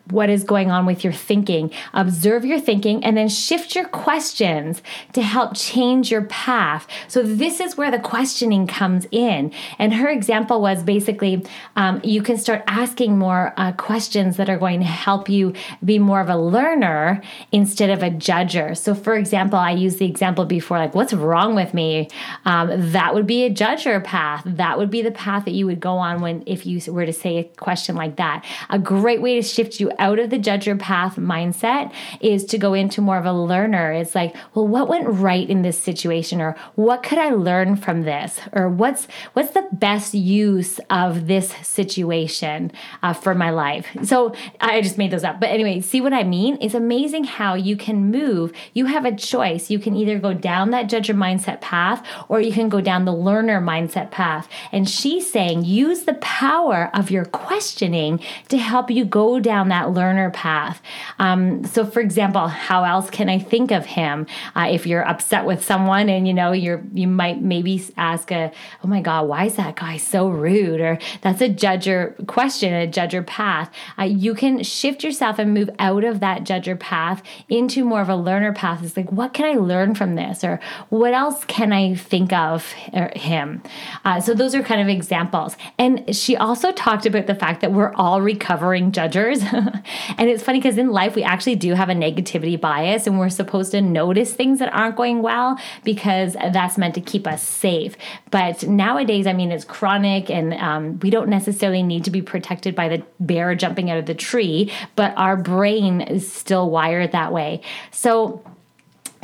what 0.10 0.30
is 0.30 0.44
going 0.44 0.70
on 0.70 0.86
with 0.86 1.04
your 1.04 1.14
thinking. 1.14 1.72
Observe 1.94 2.44
your 2.44 2.60
thinking 2.60 3.04
and 3.04 3.16
then 3.16 3.30
shift 3.30 3.76
your 3.76 3.86
questions 3.86 4.82
to 5.14 5.22
help 5.22 5.56
change 5.56 6.12
your 6.12 6.24
path. 6.24 6.88
So, 7.08 7.24
this 7.24 7.60
is 7.60 7.78
where 7.78 7.92
the 7.92 8.00
questioning 8.00 8.68
comes 8.68 9.08
in. 9.12 9.52
And 9.80 9.94
her 9.94 10.10
example 10.10 10.62
was 10.62 10.84
basically 10.84 11.46
um, 11.76 12.02
you 12.04 12.22
can 12.22 12.38
start 12.38 12.64
asking 12.68 13.18
more 13.18 13.54
uh, 13.58 13.72
questions 13.74 14.38
that 14.38 14.50
are 14.50 14.58
going 14.58 14.80
to 14.82 14.86
help 14.86 15.30
you 15.30 15.54
be 15.84 16.00
more 16.00 16.20
of 16.20 16.30
a 16.30 16.38
learner 16.38 17.22
instead 17.52 17.90
of 17.90 18.04
a 18.04 18.10
judger. 18.10 18.76
So, 18.78 18.94
for 18.94 19.16
example, 19.16 19.58
I 19.58 19.72
used 19.72 20.00
the 20.00 20.06
example 20.06 20.46
before 20.46 20.78
like, 20.78 20.96
what's 20.96 21.14
wrong 21.14 21.56
with 21.56 21.74
me? 21.74 22.10
Um, 22.46 22.92
that 22.92 23.14
would 23.14 23.28
be 23.28 23.46
a 23.46 23.50
judger 23.50 24.04
path. 24.04 24.44
That 24.46 24.78
would 24.78 24.90
be 24.90 25.02
the 25.02 25.12
path 25.12 25.46
that 25.46 25.54
you 25.54 25.66
would 25.66 25.80
go 25.80 25.98
on 25.98 26.22
when 26.22 26.44
if 26.46 26.66
you 26.66 26.82
were 26.92 27.06
to 27.06 27.14
say 27.14 27.38
a 27.38 27.44
question 27.44 27.96
like 27.96 28.18
that. 28.18 28.46
A 28.70 28.80
great 28.80 29.22
way 29.22 29.36
to 29.36 29.42
shift 29.42 29.80
you 29.80 29.93
out 30.00 30.20
of 30.20 30.30
the 30.30 30.40
judger 30.40 30.80
path 30.80 31.16
mindset 31.16 31.94
is 32.20 32.46
to 32.46 32.58
go 32.58 32.74
into 32.74 33.02
more 33.02 33.18
of 33.18 33.26
a 33.26 33.34
learner. 33.34 33.92
It's 33.92 34.16
like, 34.16 34.36
well, 34.54 34.68
what 34.68 34.88
went 34.88 35.08
right 35.08 35.50
in 35.50 35.62
this 35.62 35.78
situation, 35.78 36.42
or 36.42 36.56
what 36.76 37.04
could 37.04 37.18
I 37.18 37.30
learn 37.30 37.76
from 37.76 38.04
this, 38.04 38.40
or 38.52 38.70
what's 38.70 39.08
what's 39.34 39.52
the 39.52 39.68
best 39.72 40.14
use 40.14 40.80
of 40.90 41.28
this 41.28 41.50
situation 41.62 42.72
uh, 43.02 43.14
for 43.14 43.34
my 43.36 43.50
life. 43.50 43.88
So 44.04 44.34
I 44.60 44.82
just 44.82 44.98
made 44.98 45.12
those 45.12 45.24
up, 45.24 45.40
but 45.40 45.50
anyway, 45.50 45.82
see 45.82 46.02
what 46.02 46.14
I 46.14 46.24
mean? 46.24 46.58
It's 46.62 46.74
amazing 46.74 47.26
how 47.26 47.56
you 47.56 47.76
can 47.76 48.12
move. 48.12 48.54
You 48.74 48.86
have 48.86 49.06
a 49.06 49.16
choice. 49.16 49.70
You 49.70 49.80
can 49.80 49.96
either 49.96 50.20
go 50.20 50.34
down 50.34 50.72
that 50.72 50.90
judger 50.90 51.16
mindset 51.16 51.62
path, 51.62 52.06
or 52.30 52.40
you 52.40 52.52
can 52.52 52.70
go 52.70 52.82
down 52.82 53.06
the 53.06 53.14
learner 53.14 53.62
mindset 53.62 54.12
path. 54.12 54.48
And 54.72 54.90
she's 54.90 55.32
saying 55.32 55.66
use 55.66 56.04
the 56.04 56.16
power 56.16 56.90
of 56.94 57.12
your 57.12 57.26
questioning 57.26 58.20
to 58.50 58.58
help 58.58 58.90
you 58.90 59.06
go 59.06 59.40
down 59.40 59.70
that 59.70 59.83
learner 59.92 60.32
path. 60.32 60.82
Um, 61.20 61.64
so, 61.66 61.86
for 61.86 62.00
example, 62.00 62.48
how 62.48 62.84
else 62.84 63.10
can 63.10 63.30
I 63.30 63.40
think 63.40 63.72
of 63.72 63.86
him? 63.86 64.28
Uh, 64.56 64.68
if 64.72 64.86
you're 64.86 65.08
upset 65.08 65.46
with 65.46 65.64
someone 65.64 66.10
and 66.10 66.28
you 66.28 66.34
know 66.34 66.52
you're 66.52 66.84
you 66.94 67.08
might 67.08 67.42
maybe 67.42 67.84
ask 67.98 68.32
a, 68.32 68.52
oh 68.84 68.88
my 68.88 69.02
God, 69.02 69.28
why 69.28 69.46
is 69.46 69.56
that 69.56 69.76
guy 69.76 69.98
so 69.98 70.28
rude? 70.28 70.80
Or 70.80 71.00
that's 71.22 71.42
a 71.42 71.50
judger 71.50 72.26
question, 72.28 72.74
a 72.74 72.88
judger 72.88 73.26
path. 73.26 73.72
Uh, 73.98 74.04
you 74.04 74.34
can 74.34 74.64
shift 74.64 75.04
yourself 75.04 75.40
and 75.40 75.54
move 75.54 75.70
out 75.80 76.04
of 76.04 76.20
that 76.20 76.44
judger 76.44 76.80
path 76.80 77.22
into 77.50 77.84
more 77.84 78.02
of 78.02 78.10
a 78.10 78.16
learner 78.16 78.54
path. 78.54 78.84
It's 78.84 78.98
like, 78.98 79.12
what 79.12 79.34
can 79.34 79.46
I 79.46 79.60
learn 79.60 79.96
from 79.96 80.16
this? 80.16 80.44
Or 80.44 80.60
what 80.90 81.14
else 81.14 81.46
can 81.46 81.72
I 81.72 81.96
think 81.96 82.34
of 82.34 82.72
him? 82.72 83.62
Uh, 84.06 84.20
so 84.20 84.34
those 84.34 84.56
are 84.56 84.64
kind 84.64 84.82
of 84.82 84.88
examples. 84.88 85.58
And 85.78 86.16
she 86.16 86.36
also 86.36 86.72
talked 86.72 87.06
about 87.06 87.28
the 87.28 87.36
fact 87.36 87.62
that 87.62 87.72
we're 87.72 87.94
all 87.94 88.22
recovering 88.22 88.92
judgers. 88.92 89.42
and 90.18 90.30
it's 90.30 90.44
funny 90.44 90.60
because 90.60 90.78
in 90.78 90.90
life, 90.90 91.16
we 91.16 91.24
actually 91.24 91.56
do 91.56 91.74
have 91.74 91.90
a 91.90 91.94
negativity 91.94 92.60
bias 92.60 93.08
and 93.08 93.20
we're 93.20 93.30
supposed 93.30 93.72
to 93.72 93.82
notice 93.82 94.34
things 94.34 94.60
that 94.60 94.74
aren't 94.74 94.96
going 94.96 95.22
well 95.22 95.60
because 95.84 96.34
that's 96.34 96.78
meant 96.78 96.96
to 96.96 97.02
keep 97.02 97.28
us 97.28 97.42
safe. 97.42 97.96
But 98.32 98.64
nowadays, 98.64 99.28
I 99.28 99.34
mean, 99.34 99.52
it's 99.52 99.66
chronic 99.66 100.30
and 100.30 100.54
um, 100.56 101.00
we 101.00 101.10
don't 101.10 101.30
necessarily 101.30 101.84
need 101.84 102.06
to 102.06 102.12
be 102.12 102.22
protected 102.22 102.76
by 102.76 102.90
the 102.90 103.04
bear 103.20 103.56
jumping 103.56 103.90
out 103.90 103.98
of 103.98 104.06
the 104.06 104.16
tree, 104.16 104.72
but 104.96 105.14
our 105.18 105.38
brain 105.38 106.02
is 106.02 106.32
still 106.32 106.70
wired 106.70 107.12
that 107.12 107.34
way. 107.34 107.62
So, 107.92 108.44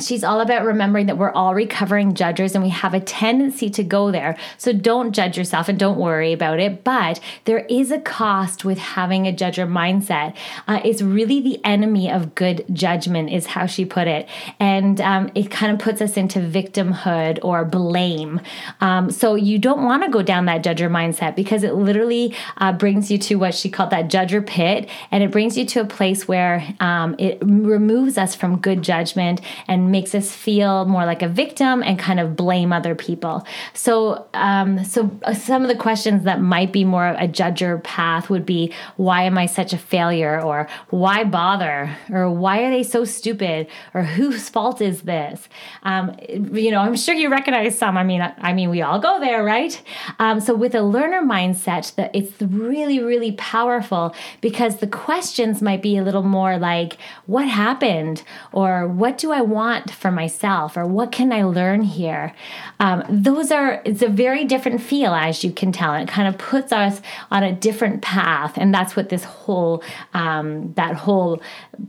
she's 0.02 0.24
all 0.24 0.40
about 0.40 0.64
remembering 0.64 1.06
that 1.06 1.18
we're 1.18 1.32
all 1.32 1.54
recovering 1.54 2.14
judgers 2.14 2.54
and 2.54 2.62
we 2.62 2.70
have 2.70 2.94
a 2.94 3.00
tendency 3.00 3.70
to 3.70 3.82
go 3.82 4.10
there. 4.10 4.36
So 4.58 4.72
don't 4.72 5.12
judge 5.12 5.36
yourself 5.36 5.68
and 5.68 5.78
don't 5.78 5.98
worry 5.98 6.32
about 6.32 6.60
it. 6.60 6.84
But 6.84 7.20
there 7.44 7.66
is 7.66 7.90
a 7.90 7.98
cost 7.98 8.64
with 8.64 8.78
having 8.78 9.26
a 9.26 9.32
judger 9.32 9.68
mindset. 9.68 10.34
Uh, 10.66 10.80
it's 10.84 11.02
really 11.02 11.40
the 11.40 11.64
enemy 11.64 12.10
of 12.10 12.34
good 12.34 12.64
judgment, 12.72 13.30
is 13.30 13.46
how 13.46 13.66
she 13.66 13.84
put 13.84 14.06
it. 14.06 14.28
And 14.58 15.00
um, 15.00 15.30
it 15.34 15.50
kind 15.50 15.72
of 15.72 15.78
puts 15.78 16.00
us 16.00 16.16
into 16.16 16.38
victimhood 16.38 17.38
or 17.42 17.64
blame. 17.64 18.40
Um, 18.80 19.10
so 19.10 19.34
you 19.34 19.58
don't 19.58 19.84
want 19.84 20.02
to 20.04 20.10
go 20.10 20.22
down 20.22 20.46
that 20.46 20.62
judger 20.62 20.90
mindset 20.90 21.36
because 21.36 21.62
it 21.62 21.74
literally 21.74 22.34
uh, 22.58 22.72
brings 22.72 23.10
you 23.10 23.18
to 23.18 23.36
what 23.36 23.54
she 23.54 23.68
called 23.70 23.90
that 23.90 24.08
judger 24.08 24.44
pit. 24.44 24.88
And 25.10 25.22
it 25.22 25.30
brings 25.30 25.56
you 25.56 25.64
to 25.66 25.80
a 25.80 25.86
place 25.86 26.26
where 26.26 26.64
um, 26.80 27.14
it 27.18 27.38
removes 27.42 28.18
us 28.18 28.34
from 28.34 28.58
good 28.58 28.82
judgment 28.82 29.40
and 29.68 29.89
makes 29.90 30.14
us 30.14 30.32
feel 30.34 30.84
more 30.84 31.04
like 31.04 31.22
a 31.22 31.28
victim 31.28 31.82
and 31.82 31.98
kind 31.98 32.20
of 32.20 32.36
blame 32.36 32.72
other 32.72 32.94
people. 32.94 33.44
So, 33.74 34.26
um, 34.34 34.84
so 34.84 35.10
uh, 35.24 35.34
some 35.34 35.62
of 35.62 35.68
the 35.68 35.76
questions 35.76 36.24
that 36.24 36.40
might 36.40 36.72
be 36.72 36.84
more 36.84 37.08
a 37.08 37.28
judger 37.28 37.82
path 37.82 38.30
would 38.30 38.46
be, 38.46 38.72
why 38.96 39.24
am 39.24 39.36
I 39.36 39.46
such 39.46 39.72
a 39.72 39.78
failure? 39.78 40.40
Or 40.40 40.68
why 40.90 41.24
bother? 41.24 41.96
Or 42.10 42.30
why 42.30 42.62
are 42.62 42.70
they 42.70 42.82
so 42.82 43.04
stupid? 43.04 43.66
Or 43.94 44.02
whose 44.02 44.48
fault 44.48 44.80
is 44.80 45.02
this? 45.02 45.48
Um, 45.82 46.16
you 46.28 46.70
know, 46.70 46.80
I'm 46.80 46.96
sure 46.96 47.14
you 47.14 47.30
recognize 47.30 47.78
some. 47.78 47.96
I 47.96 48.04
mean, 48.04 48.20
I, 48.20 48.34
I 48.38 48.52
mean, 48.52 48.70
we 48.70 48.82
all 48.82 49.00
go 49.00 49.18
there, 49.20 49.42
right? 49.44 49.80
Um, 50.18 50.40
so 50.40 50.54
with 50.54 50.74
a 50.74 50.82
learner 50.82 51.22
mindset, 51.22 51.94
that 51.96 52.10
it's 52.14 52.40
really, 52.42 53.00
really 53.00 53.32
powerful 53.32 54.14
because 54.40 54.78
the 54.78 54.86
questions 54.86 55.62
might 55.62 55.82
be 55.82 55.96
a 55.96 56.02
little 56.02 56.22
more 56.22 56.58
like, 56.58 56.98
what 57.26 57.48
happened? 57.48 58.22
Or 58.52 58.86
what 58.86 59.18
do 59.18 59.32
I 59.32 59.40
want 59.40 59.79
want 59.80 59.90
for 59.94 60.10
myself 60.10 60.76
or 60.76 60.86
what 60.86 61.12
can 61.12 61.32
I 61.32 61.44
learn 61.44 61.82
here? 61.82 62.32
Um, 62.78 63.04
those 63.08 63.50
are, 63.50 63.82
it's 63.84 64.02
a 64.02 64.08
very 64.08 64.44
different 64.44 64.80
feel 64.80 65.14
as 65.14 65.44
you 65.44 65.52
can 65.52 65.72
tell. 65.72 65.94
It 65.94 66.08
kind 66.08 66.28
of 66.28 66.38
puts 66.38 66.72
us 66.72 67.00
on 67.30 67.42
a 67.42 67.52
different 67.52 68.02
path. 68.02 68.56
And 68.56 68.74
that's 68.74 68.96
what 68.96 69.08
this 69.08 69.24
whole, 69.24 69.82
um, 70.14 70.72
that 70.74 70.94
whole 70.94 71.40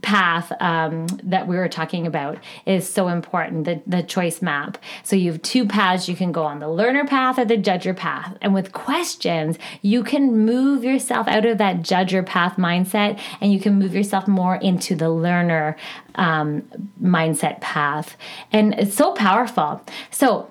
path 0.02 0.52
um, 0.62 1.08
that 1.24 1.48
we 1.48 1.56
were 1.56 1.70
talking 1.70 2.08
about 2.08 2.38
is 2.66 2.88
so 2.88 3.08
important 3.08 3.66
the, 3.66 3.82
the 3.88 4.04
choice 4.04 4.42
map. 4.42 4.78
So 5.04 5.16
you 5.16 5.32
have 5.32 5.42
two 5.42 5.66
paths. 5.66 6.08
You 6.08 6.16
can 6.16 6.32
go 6.32 6.44
on 6.44 6.60
the 6.60 6.70
learner 6.70 7.06
path 7.06 7.38
or 7.38 7.46
the 7.46 7.58
judger 7.58 7.96
path. 7.96 8.38
And 8.42 8.54
with 8.54 8.72
questions, 8.72 9.58
you 9.82 10.04
can 10.04 10.46
move 10.46 10.84
yourself 10.84 11.28
out 11.28 11.46
of 11.46 11.58
that 11.58 11.78
judger 11.78 12.26
path 12.26 12.58
mindset 12.58 13.20
and 13.40 13.52
you 13.52 13.60
can 13.60 13.78
move 13.78 13.94
yourself 13.94 14.28
more 14.28 14.56
into 14.56 14.96
the 14.96 15.10
learner 15.10 15.76
um, 16.16 16.64
mindset 17.02 17.62
path. 17.62 18.18
And 18.52 18.74
it's 18.76 18.96
so 18.96 19.14
powerful. 19.14 19.82
So, 20.10 20.48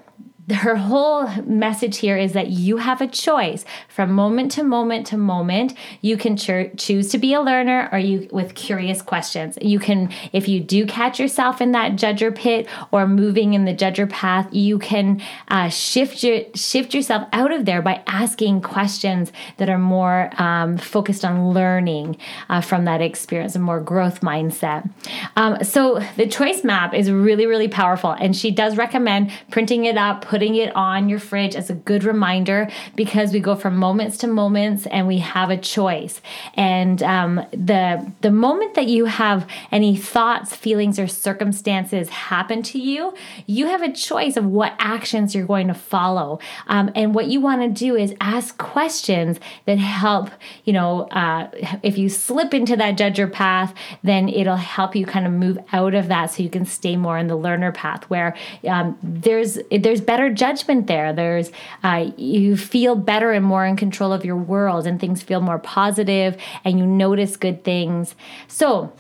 her 0.51 0.77
whole 0.77 1.29
message 1.43 1.99
here 1.99 2.17
is 2.17 2.33
that 2.33 2.51
you 2.51 2.79
have 2.79 3.01
a 3.01 3.07
choice 3.07 3.65
from 3.89 4.13
moment 4.13 4.53
to 4.53 4.63
moment 4.63 5.07
to 5.09 5.17
moment. 5.17 5.75
You 6.01 6.17
can 6.17 6.37
cho- 6.37 6.71
choose 6.77 7.09
to 7.11 7.19
be 7.19 7.33
a 7.35 7.41
learner 7.41 7.89
or 7.93 7.99
you 7.99 8.29
with 8.33 8.55
curious 8.55 9.03
questions. 9.03 9.57
You 9.61 9.79
can, 9.79 10.13
if 10.33 10.49
you 10.49 10.61
do 10.61 10.87
catch 10.87 11.21
yourself 11.21 11.61
in 11.61 11.73
that 11.73 11.93
judger 11.93 12.35
pit 12.35 12.69
or 12.91 13.07
moving 13.07 13.55
in 13.55 13.65
the 13.65 13.75
judger 13.75 14.09
path, 14.09 14.53
you 14.53 14.79
can 14.79 15.23
uh, 15.49 15.69
shift 15.69 16.23
your 16.23 16.43
shift 16.55 16.95
yourself 16.95 17.29
out 17.33 17.53
of 17.53 17.65
there 17.65 17.83
by 17.83 18.03
asking 18.07 18.63
questions 18.63 19.33
that 19.59 19.69
are 19.69 19.79
more 19.79 20.31
um, 20.41 20.77
focused 20.79 21.25
on 21.25 21.51
learning 21.53 22.17
uh, 22.49 22.61
from 22.61 22.85
that 22.85 23.01
experience, 23.01 23.55
a 23.55 23.59
more 23.59 23.81
growth 23.81 24.21
mindset. 24.21 24.89
Um, 25.37 25.63
so 25.63 26.01
the 26.17 26.27
choice 26.27 26.65
map 26.65 26.95
is 26.95 27.11
really 27.11 27.47
really 27.47 27.69
powerful, 27.69 28.11
and 28.11 28.37
she 28.37 28.51
does 28.51 28.77
recommend 28.77 29.31
printing 29.51 29.85
it 29.85 29.97
up, 29.97 30.23
putting 30.23 30.40
putting 30.41 30.57
it 30.57 30.75
on 30.75 31.11
your 31.11 31.19
fridge 31.19 31.55
as 31.55 31.69
a 31.69 31.75
good 31.75 32.03
reminder 32.03 32.67
because 32.97 33.31
we 33.31 33.41
go 33.41 33.55
from 33.55 33.77
moments 33.77 34.17
to 34.17 34.27
moments 34.27 34.87
and 34.87 35.07
we 35.07 35.19
have 35.19 35.51
a 35.51 35.57
choice. 35.59 36.23
And 36.55 37.03
um, 37.03 37.45
the 37.53 38.11
the 38.23 38.31
moment 38.31 38.73
that 38.73 38.87
you 38.87 39.05
have 39.05 39.47
any 39.71 39.95
thoughts, 39.99 40.57
feelings, 40.57 40.99
or 40.99 41.07
circumstances 41.07 42.09
happen 42.09 42.63
to 42.63 42.79
you, 42.79 43.13
you 43.45 43.67
have 43.67 43.83
a 43.83 43.93
choice 43.93 44.39
of 44.39 44.47
what 44.47 44.73
actions 44.79 45.35
you're 45.35 45.45
going 45.45 45.69
to 45.69 45.75
follow. 45.75 46.39
Um, 46.69 46.91
and 46.95 47.15
what 47.15 47.27
you 47.27 47.43
want 47.43 47.61
to 47.61 47.69
do 47.69 47.95
is 47.97 48.15
ask 48.19 48.57
questions 48.57 49.41
that 49.67 49.77
help. 49.77 50.31
You 50.65 50.73
know, 50.73 51.03
uh, 51.09 51.51
if 51.83 51.99
you 51.99 52.09
slip 52.09 52.55
into 52.55 52.77
that 52.77 52.97
judger 52.97 53.31
path, 53.31 53.75
then 54.03 54.31
it'll 54.31 54.57
help 54.57 54.97
you 54.97 55.05
kind 55.05 55.27
of 55.27 55.33
move 55.35 55.59
out 55.71 55.93
of 55.93 56.09
that 56.09 56.31
so 56.31 56.43
you 56.43 56.49
can 56.49 56.65
stay 56.65 56.97
more 56.97 57.19
in 57.19 57.27
the 57.27 57.37
learner 57.37 57.73
path 57.73 58.09
where 58.09 58.35
um, 58.67 58.97
there's 59.03 59.59
there's 59.71 60.01
better 60.01 60.30
judgment 60.31 60.87
there. 60.87 61.13
There's 61.13 61.51
uh, 61.83 62.11
you 62.17 62.57
feel 62.57 62.97
better 62.97 63.33
and 63.33 63.45
more 63.45 63.67
in 63.67 63.77
control 63.77 64.13
of 64.13 64.25
your 64.25 64.37
world, 64.37 64.87
and 64.87 65.01
things 65.01 65.23
feel 65.23 65.41
more 65.41 65.59
positive, 65.59 66.37
and 66.65 66.79
you 66.79 66.87
notice 66.87 67.37
good 67.37 67.65
things. 67.65 68.15
So 68.49 68.93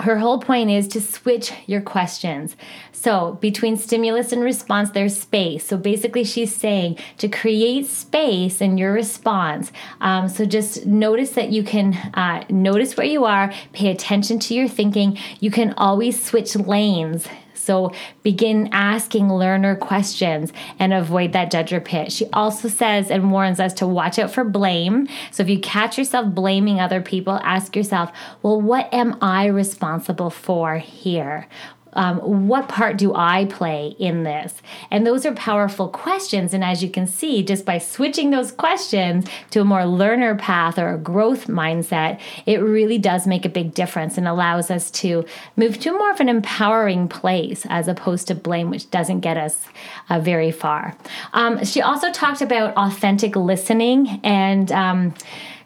her 0.00 0.18
whole 0.18 0.38
point 0.38 0.70
is 0.70 0.88
to 0.88 1.00
switch 1.00 1.52
your 1.66 1.80
questions. 1.80 2.56
So, 2.92 3.38
between 3.40 3.76
stimulus 3.76 4.32
and 4.32 4.42
response, 4.42 4.90
there's 4.90 5.16
space. 5.16 5.64
So, 5.64 5.76
basically, 5.76 6.24
she's 6.24 6.54
saying 6.54 6.98
to 7.18 7.28
create 7.28 7.86
space 7.86 8.60
in 8.60 8.78
your 8.78 8.92
response. 8.92 9.72
Um, 10.00 10.28
so, 10.28 10.44
just 10.44 10.86
notice 10.86 11.30
that 11.32 11.50
you 11.50 11.62
can 11.62 11.94
uh, 12.14 12.44
notice 12.50 12.96
where 12.96 13.06
you 13.06 13.24
are, 13.24 13.52
pay 13.72 13.90
attention 13.90 14.38
to 14.40 14.54
your 14.54 14.68
thinking. 14.68 15.18
You 15.40 15.50
can 15.50 15.74
always 15.74 16.22
switch 16.22 16.56
lanes 16.56 17.26
So 17.60 17.92
begin 18.22 18.68
asking 18.72 19.32
learner 19.32 19.76
questions 19.76 20.52
and 20.78 20.92
avoid 20.92 21.32
that 21.32 21.52
judger 21.52 21.84
pit. 21.84 22.12
She 22.12 22.26
also 22.32 22.68
says 22.68 23.10
and 23.10 23.30
warns 23.30 23.60
us 23.60 23.72
to 23.74 23.86
watch 23.86 24.18
out 24.18 24.30
for 24.30 24.44
blame. 24.44 25.08
So 25.30 25.42
if 25.42 25.48
you 25.48 25.60
catch 25.60 25.98
yourself 25.98 26.34
blaming 26.34 26.80
other 26.80 27.00
people, 27.00 27.40
ask 27.42 27.76
yourself, 27.76 28.10
well, 28.42 28.60
what 28.60 28.92
am 28.92 29.18
I 29.22 29.46
responsible 29.46 30.30
for 30.30 30.78
here? 30.78 31.46
Um, 31.94 32.48
what 32.48 32.68
part 32.68 32.96
do 32.96 33.14
I 33.14 33.46
play 33.46 33.94
in 33.98 34.22
this? 34.22 34.62
And 34.90 35.06
those 35.06 35.26
are 35.26 35.34
powerful 35.34 35.88
questions. 35.88 36.54
And 36.54 36.64
as 36.64 36.82
you 36.82 36.90
can 36.90 37.06
see, 37.06 37.42
just 37.42 37.64
by 37.64 37.78
switching 37.78 38.30
those 38.30 38.52
questions 38.52 39.26
to 39.50 39.60
a 39.60 39.64
more 39.64 39.84
learner 39.84 40.34
path 40.34 40.78
or 40.78 40.94
a 40.94 40.98
growth 40.98 41.46
mindset, 41.46 42.20
it 42.46 42.58
really 42.58 42.98
does 42.98 43.26
make 43.26 43.44
a 43.44 43.48
big 43.48 43.74
difference 43.74 44.16
and 44.16 44.28
allows 44.28 44.70
us 44.70 44.90
to 44.90 45.24
move 45.56 45.78
to 45.80 45.92
more 45.92 46.10
of 46.10 46.20
an 46.20 46.28
empowering 46.28 47.08
place 47.08 47.66
as 47.68 47.88
opposed 47.88 48.28
to 48.28 48.34
blame, 48.34 48.70
which 48.70 48.90
doesn't 48.90 49.20
get 49.20 49.36
us 49.36 49.66
uh, 50.08 50.20
very 50.20 50.50
far. 50.50 50.96
Um, 51.32 51.64
she 51.64 51.80
also 51.80 52.10
talked 52.12 52.42
about 52.42 52.74
authentic 52.76 53.36
listening 53.36 54.20
and 54.22 54.70
um, 54.72 55.14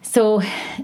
so, 0.05 0.43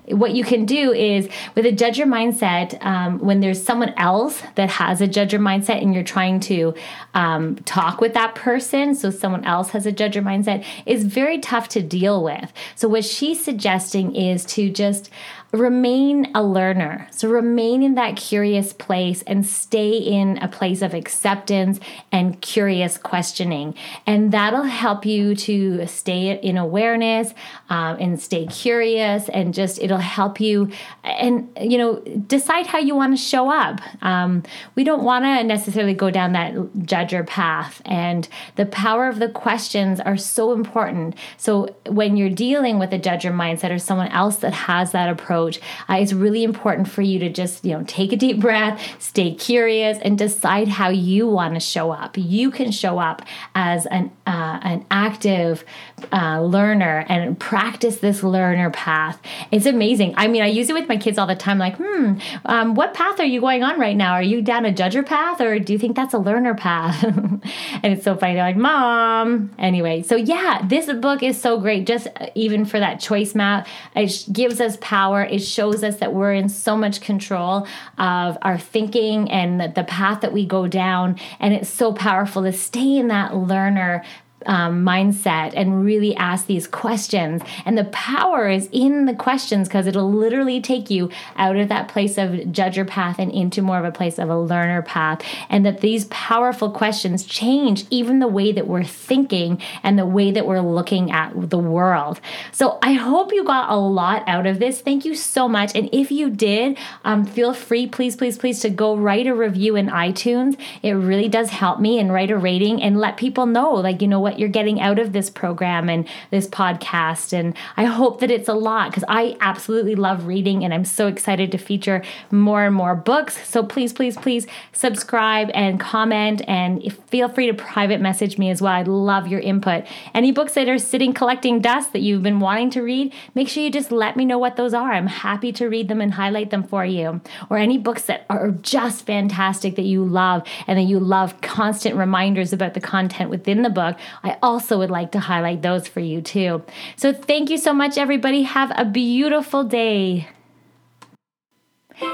what 0.08 0.32
you 0.32 0.42
can 0.44 0.64
do 0.64 0.92
is 0.92 1.28
with 1.54 1.66
a 1.66 1.72
judger 1.72 2.06
mindset, 2.06 2.82
um, 2.84 3.18
when 3.18 3.40
there's 3.40 3.62
someone 3.62 3.92
else 3.96 4.42
that 4.54 4.70
has 4.70 5.02
a 5.02 5.06
judger 5.06 5.38
mindset 5.38 5.82
and 5.82 5.94
you're 5.94 6.02
trying 6.02 6.40
to 6.40 6.74
um, 7.12 7.56
talk 7.56 8.00
with 8.00 8.14
that 8.14 8.34
person, 8.34 8.94
so 8.94 9.10
someone 9.10 9.44
else 9.44 9.70
has 9.70 9.84
a 9.86 9.92
judger 9.92 10.22
mindset, 10.22 10.64
is 10.86 11.04
very 11.04 11.38
tough 11.38 11.68
to 11.68 11.82
deal 11.82 12.24
with. 12.24 12.50
So, 12.74 12.88
what 12.88 13.04
she's 13.04 13.44
suggesting 13.44 14.16
is 14.16 14.44
to 14.46 14.70
just 14.70 15.10
remain 15.52 16.30
a 16.34 16.42
learner. 16.42 17.08
So 17.10 17.28
remain 17.28 17.82
in 17.82 17.94
that 17.96 18.16
curious 18.16 18.72
place 18.72 19.22
and 19.22 19.44
stay 19.44 19.98
in 19.98 20.38
a 20.38 20.48
place 20.48 20.80
of 20.80 20.94
acceptance 20.94 21.80
and 22.12 22.40
curious 22.40 22.96
questioning. 22.96 23.74
And 24.06 24.32
that'll 24.32 24.62
help 24.62 25.04
you 25.04 25.34
to 25.34 25.86
stay 25.86 26.38
in 26.40 26.56
awareness 26.56 27.34
um, 27.68 27.96
and 27.98 28.20
stay 28.20 28.46
curious 28.46 29.28
and 29.28 29.52
just 29.52 29.80
it'll 29.80 29.98
help 29.98 30.40
you 30.40 30.70
and, 31.02 31.48
you 31.60 31.78
know, 31.78 31.96
decide 32.26 32.66
how 32.66 32.78
you 32.78 32.94
want 32.94 33.16
to 33.16 33.22
show 33.22 33.50
up. 33.50 33.80
Um, 34.02 34.44
we 34.76 34.84
don't 34.84 35.02
want 35.02 35.24
to 35.24 35.42
necessarily 35.42 35.94
go 35.94 36.10
down 36.10 36.32
that 36.32 36.54
judger 36.80 37.26
path. 37.26 37.82
And 37.84 38.28
the 38.54 38.66
power 38.66 39.08
of 39.08 39.18
the 39.18 39.28
questions 39.28 39.98
are 39.98 40.16
so 40.16 40.52
important. 40.52 41.16
So 41.36 41.74
when 41.86 42.16
you're 42.16 42.30
dealing 42.30 42.78
with 42.78 42.92
a 42.92 42.98
judger 42.98 43.32
mindset 43.32 43.70
or 43.70 43.78
someone 43.78 44.08
else 44.08 44.36
that 44.36 44.52
has 44.52 44.92
that 44.92 45.08
approach, 45.08 45.39
approach, 45.40 45.60
uh, 45.88 46.00
it's 46.00 46.12
really 46.12 46.44
important 46.44 46.88
for 46.88 47.02
you 47.02 47.18
to 47.18 47.28
just, 47.28 47.64
you 47.64 47.72
know, 47.72 47.84
take 47.86 48.12
a 48.12 48.16
deep 48.16 48.40
breath, 48.40 48.80
stay 48.98 49.34
curious, 49.34 49.98
and 50.02 50.18
decide 50.18 50.68
how 50.68 50.88
you 50.88 51.26
want 51.26 51.54
to 51.54 51.60
show 51.60 51.90
up. 51.90 52.16
You 52.16 52.50
can 52.50 52.70
show 52.70 52.98
up 52.98 53.22
as 53.54 53.86
an, 53.86 54.10
uh, 54.26 54.60
an 54.62 54.86
active 54.90 55.64
uh, 56.12 56.40
learner 56.40 57.04
and 57.08 57.38
practice 57.38 57.98
this 57.98 58.22
learner 58.22 58.70
path. 58.70 59.20
It's 59.50 59.66
amazing. 59.66 60.14
I 60.16 60.28
mean, 60.28 60.42
I 60.42 60.46
use 60.46 60.68
it 60.70 60.74
with 60.74 60.88
my 60.88 60.96
kids 60.96 61.18
all 61.18 61.26
the 61.26 61.34
time 61.34 61.58
like, 61.58 61.76
hmm, 61.76 62.14
um, 62.44 62.74
what 62.74 62.94
path 62.94 63.20
are 63.20 63.24
you 63.24 63.40
going 63.40 63.62
on 63.62 63.78
right 63.78 63.96
now? 63.96 64.12
Are 64.12 64.22
you 64.22 64.42
down 64.42 64.64
a 64.64 64.72
judger 64.72 65.04
path 65.04 65.40
or 65.40 65.58
do 65.58 65.72
you 65.72 65.78
think 65.78 65.96
that's 65.96 66.14
a 66.14 66.18
learner 66.18 66.54
path? 66.54 67.02
and 67.04 67.42
it's 67.84 68.04
so 68.04 68.16
funny. 68.16 68.34
They're 68.34 68.44
like, 68.44 68.56
mom. 68.56 69.54
Anyway, 69.58 70.02
so 70.02 70.16
yeah, 70.16 70.66
this 70.66 70.86
book 70.92 71.22
is 71.22 71.40
so 71.40 71.58
great. 71.58 71.86
Just 71.86 72.08
even 72.34 72.64
for 72.64 72.78
that 72.78 73.00
choice 73.00 73.34
map, 73.34 73.66
it 73.94 74.26
gives 74.32 74.60
us 74.60 74.76
power 74.80 75.24
it 75.30 75.40
shows 75.40 75.82
us 75.82 75.96
that 75.98 76.12
we're 76.12 76.32
in 76.32 76.48
so 76.48 76.76
much 76.76 77.00
control 77.00 77.66
of 77.98 78.38
our 78.42 78.58
thinking 78.58 79.30
and 79.30 79.60
the, 79.60 79.84
path 79.90 80.20
that 80.20 80.32
we 80.32 80.46
go 80.46 80.68
down. 80.68 81.18
And 81.40 81.52
it's 81.54 81.68
so 81.68 81.92
powerful 81.92 82.42
to 82.42 82.52
stay 82.52 82.96
in 82.98 83.08
that 83.08 83.34
learner 83.34 84.04
um, 84.46 84.84
mindset 84.84 85.52
and 85.54 85.84
really 85.84 86.14
ask 86.16 86.46
these 86.46 86.66
questions. 86.66 87.42
And 87.64 87.76
the 87.76 87.84
power 87.84 88.48
is 88.48 88.68
in 88.72 89.06
the 89.06 89.14
questions 89.14 89.68
because 89.68 89.86
it'll 89.86 90.10
literally 90.10 90.60
take 90.60 90.90
you 90.90 91.10
out 91.36 91.56
of 91.56 91.68
that 91.68 91.88
place 91.88 92.18
of 92.18 92.30
judger 92.30 92.86
path 92.86 93.18
and 93.18 93.30
into 93.30 93.62
more 93.62 93.78
of 93.78 93.84
a 93.84 93.92
place 93.92 94.18
of 94.18 94.28
a 94.28 94.38
learner 94.38 94.82
path. 94.82 95.22
And 95.48 95.64
that 95.66 95.80
these 95.80 96.06
powerful 96.06 96.70
questions 96.70 97.24
change 97.24 97.84
even 97.90 98.18
the 98.18 98.28
way 98.28 98.52
that 98.52 98.66
we're 98.66 98.84
thinking 98.84 99.60
and 99.82 99.98
the 99.98 100.06
way 100.06 100.30
that 100.30 100.46
we're 100.46 100.60
looking 100.60 101.10
at 101.10 101.50
the 101.50 101.58
world. 101.58 102.20
So 102.52 102.78
I 102.82 102.94
hope 102.94 103.32
you 103.32 103.44
got 103.44 103.70
a 103.70 103.76
lot 103.76 104.24
out 104.26 104.46
of 104.46 104.58
this. 104.58 104.80
Thank 104.80 105.04
you 105.04 105.14
so 105.14 105.48
much. 105.48 105.74
And 105.74 105.88
if 105.92 106.10
you 106.10 106.30
did, 106.30 106.78
um, 107.04 107.24
feel 107.24 107.54
free, 107.54 107.86
please, 107.86 108.16
please, 108.16 108.38
please, 108.38 108.60
to 108.60 108.70
go 108.70 108.96
write 108.96 109.26
a 109.26 109.34
review 109.34 109.76
in 109.76 109.88
iTunes. 109.88 110.58
It 110.82 110.92
really 110.92 111.28
does 111.28 111.50
help 111.50 111.80
me 111.80 111.98
and 111.98 112.12
write 112.12 112.30
a 112.30 112.36
rating 112.36 112.82
and 112.82 112.98
let 112.98 113.16
people 113.16 113.46
know, 113.46 113.72
like, 113.74 114.00
you 114.02 114.08
know 114.08 114.20
what 114.20 114.29
what 114.30 114.38
you're 114.38 114.48
getting 114.48 114.80
out 114.80 115.00
of 115.00 115.12
this 115.12 115.28
program 115.28 115.88
and 115.88 116.06
this 116.30 116.46
podcast. 116.46 117.32
And 117.32 117.56
I 117.76 117.84
hope 117.84 118.20
that 118.20 118.30
it's 118.30 118.48
a 118.48 118.54
lot 118.54 118.90
because 118.90 119.02
I 119.08 119.36
absolutely 119.40 119.96
love 119.96 120.26
reading 120.26 120.64
and 120.64 120.72
I'm 120.72 120.84
so 120.84 121.08
excited 121.08 121.50
to 121.50 121.58
feature 121.58 122.04
more 122.30 122.64
and 122.64 122.74
more 122.74 122.94
books. 122.94 123.48
So 123.48 123.64
please, 123.64 123.92
please, 123.92 124.16
please 124.16 124.46
subscribe 124.72 125.50
and 125.52 125.80
comment 125.80 126.42
and 126.46 126.92
feel 127.08 127.28
free 127.28 127.48
to 127.48 127.54
private 127.54 128.00
message 128.00 128.38
me 128.38 128.50
as 128.50 128.62
well. 128.62 128.72
I'd 128.72 128.86
love 128.86 129.26
your 129.26 129.40
input. 129.40 129.84
Any 130.14 130.30
books 130.30 130.54
that 130.54 130.68
are 130.68 130.78
sitting 130.78 131.12
collecting 131.12 131.60
dust 131.60 131.92
that 131.92 132.00
you've 132.00 132.22
been 132.22 132.38
wanting 132.38 132.70
to 132.70 132.82
read, 132.82 133.12
make 133.34 133.48
sure 133.48 133.64
you 133.64 133.70
just 133.70 133.90
let 133.90 134.16
me 134.16 134.24
know 134.24 134.38
what 134.38 134.54
those 134.54 134.74
are. 134.74 134.92
I'm 134.92 135.08
happy 135.08 135.50
to 135.54 135.66
read 135.66 135.88
them 135.88 136.00
and 136.00 136.14
highlight 136.14 136.50
them 136.50 136.62
for 136.62 136.84
you. 136.84 137.20
Or 137.50 137.58
any 137.58 137.78
books 137.78 138.04
that 138.04 138.26
are 138.30 138.52
just 138.52 139.06
fantastic 139.06 139.74
that 139.74 139.82
you 139.82 140.04
love 140.04 140.46
and 140.68 140.78
that 140.78 140.84
you 140.84 141.00
love 141.00 141.40
constant 141.40 141.96
reminders 141.96 142.52
about 142.52 142.74
the 142.74 142.80
content 142.80 143.28
within 143.28 143.62
the 143.62 143.70
book. 143.70 143.96
I 144.22 144.36
also 144.42 144.78
would 144.78 144.90
like 144.90 145.12
to 145.12 145.20
highlight 145.20 145.62
those 145.62 145.88
for 145.88 146.00
you 146.00 146.20
too. 146.20 146.62
So 146.96 147.12
thank 147.12 147.50
you 147.50 147.58
so 147.58 147.72
much, 147.72 147.96
everybody. 147.96 148.42
Have 148.42 148.72
a 148.76 148.84
beautiful 148.84 149.64
day. 149.64 150.28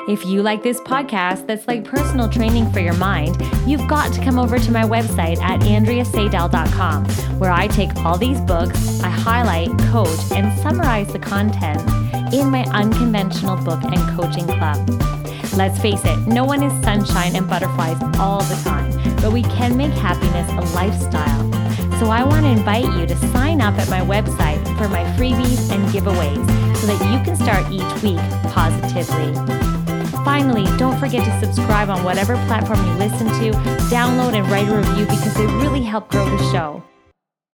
If 0.09 0.25
you 0.25 0.42
like 0.42 0.62
this 0.62 0.81
podcast 0.81 1.47
that's 1.47 1.66
like 1.69 1.85
personal 1.85 2.29
training 2.29 2.73
for 2.73 2.81
your 2.81 2.95
mind, 2.95 3.40
you've 3.66 3.87
got 3.88 4.12
to 4.14 4.23
come 4.23 4.38
over 4.38 4.59
to 4.59 4.73
my 4.73 4.83
website 4.83 5.38
at 5.38 5.61
andreaseidel.com, 5.61 7.05
where 7.38 7.53
I 7.53 7.69
take 7.69 7.95
all 7.97 8.19
these 8.19 8.40
books, 8.40 9.01
I 9.03 9.09
highlight, 9.09 9.69
coach, 9.90 10.19
and 10.33 10.57
summarize 10.61 11.12
the 11.12 11.19
content 11.19 11.81
in 12.35 12.51
my 12.51 12.64
unconventional 12.73 13.57
book 13.64 13.83
and 13.85 13.99
coaching 14.16 14.47
club. 14.47 14.88
Let's 15.55 15.81
face 15.81 16.05
it, 16.05 16.27
no 16.27 16.45
one 16.45 16.62
is 16.62 16.73
sunshine 16.85 17.37
and 17.37 17.49
butterflies 17.49 18.01
all 18.19 18.40
the 18.40 18.61
time, 18.64 18.90
but 19.16 19.33
we 19.33 19.42
can 19.42 19.77
make 19.77 19.92
happiness 19.92 20.51
a 20.51 20.75
lifestyle 20.75 21.56
so 21.98 22.11
I 22.11 22.22
want 22.24 22.44
to 22.44 22.50
invite 22.50 22.85
you 22.85 23.06
to 23.06 23.16
sign 23.28 23.61
up 23.61 23.74
at 23.78 23.88
my 23.88 24.00
website 24.00 24.62
for 24.76 24.88
my 24.88 25.04
freebies 25.16 25.70
and 25.72 25.82
giveaways 25.88 26.44
so 26.76 26.87
that 26.88 27.00
you 27.11 27.24
can 27.24 27.37
start 27.37 27.64
each 27.72 28.02
week 28.02 28.18
positively. 28.52 29.32
Finally, 30.24 30.64
don't 30.76 30.98
forget 30.98 31.24
to 31.24 31.46
subscribe 31.46 31.88
on 31.88 32.04
whatever 32.04 32.35
platform 32.46 32.85
you 32.87 32.92
listen 32.94 33.26
to, 33.28 33.56
download 33.88 34.35
and 34.35 34.46
write 34.50 34.68
a 34.68 34.76
review 34.76 35.06
because 35.06 35.35
they 35.35 35.46
really 35.46 35.82
help 35.82 36.11
grow 36.11 36.28
the 36.28 36.52
show. 36.52 36.82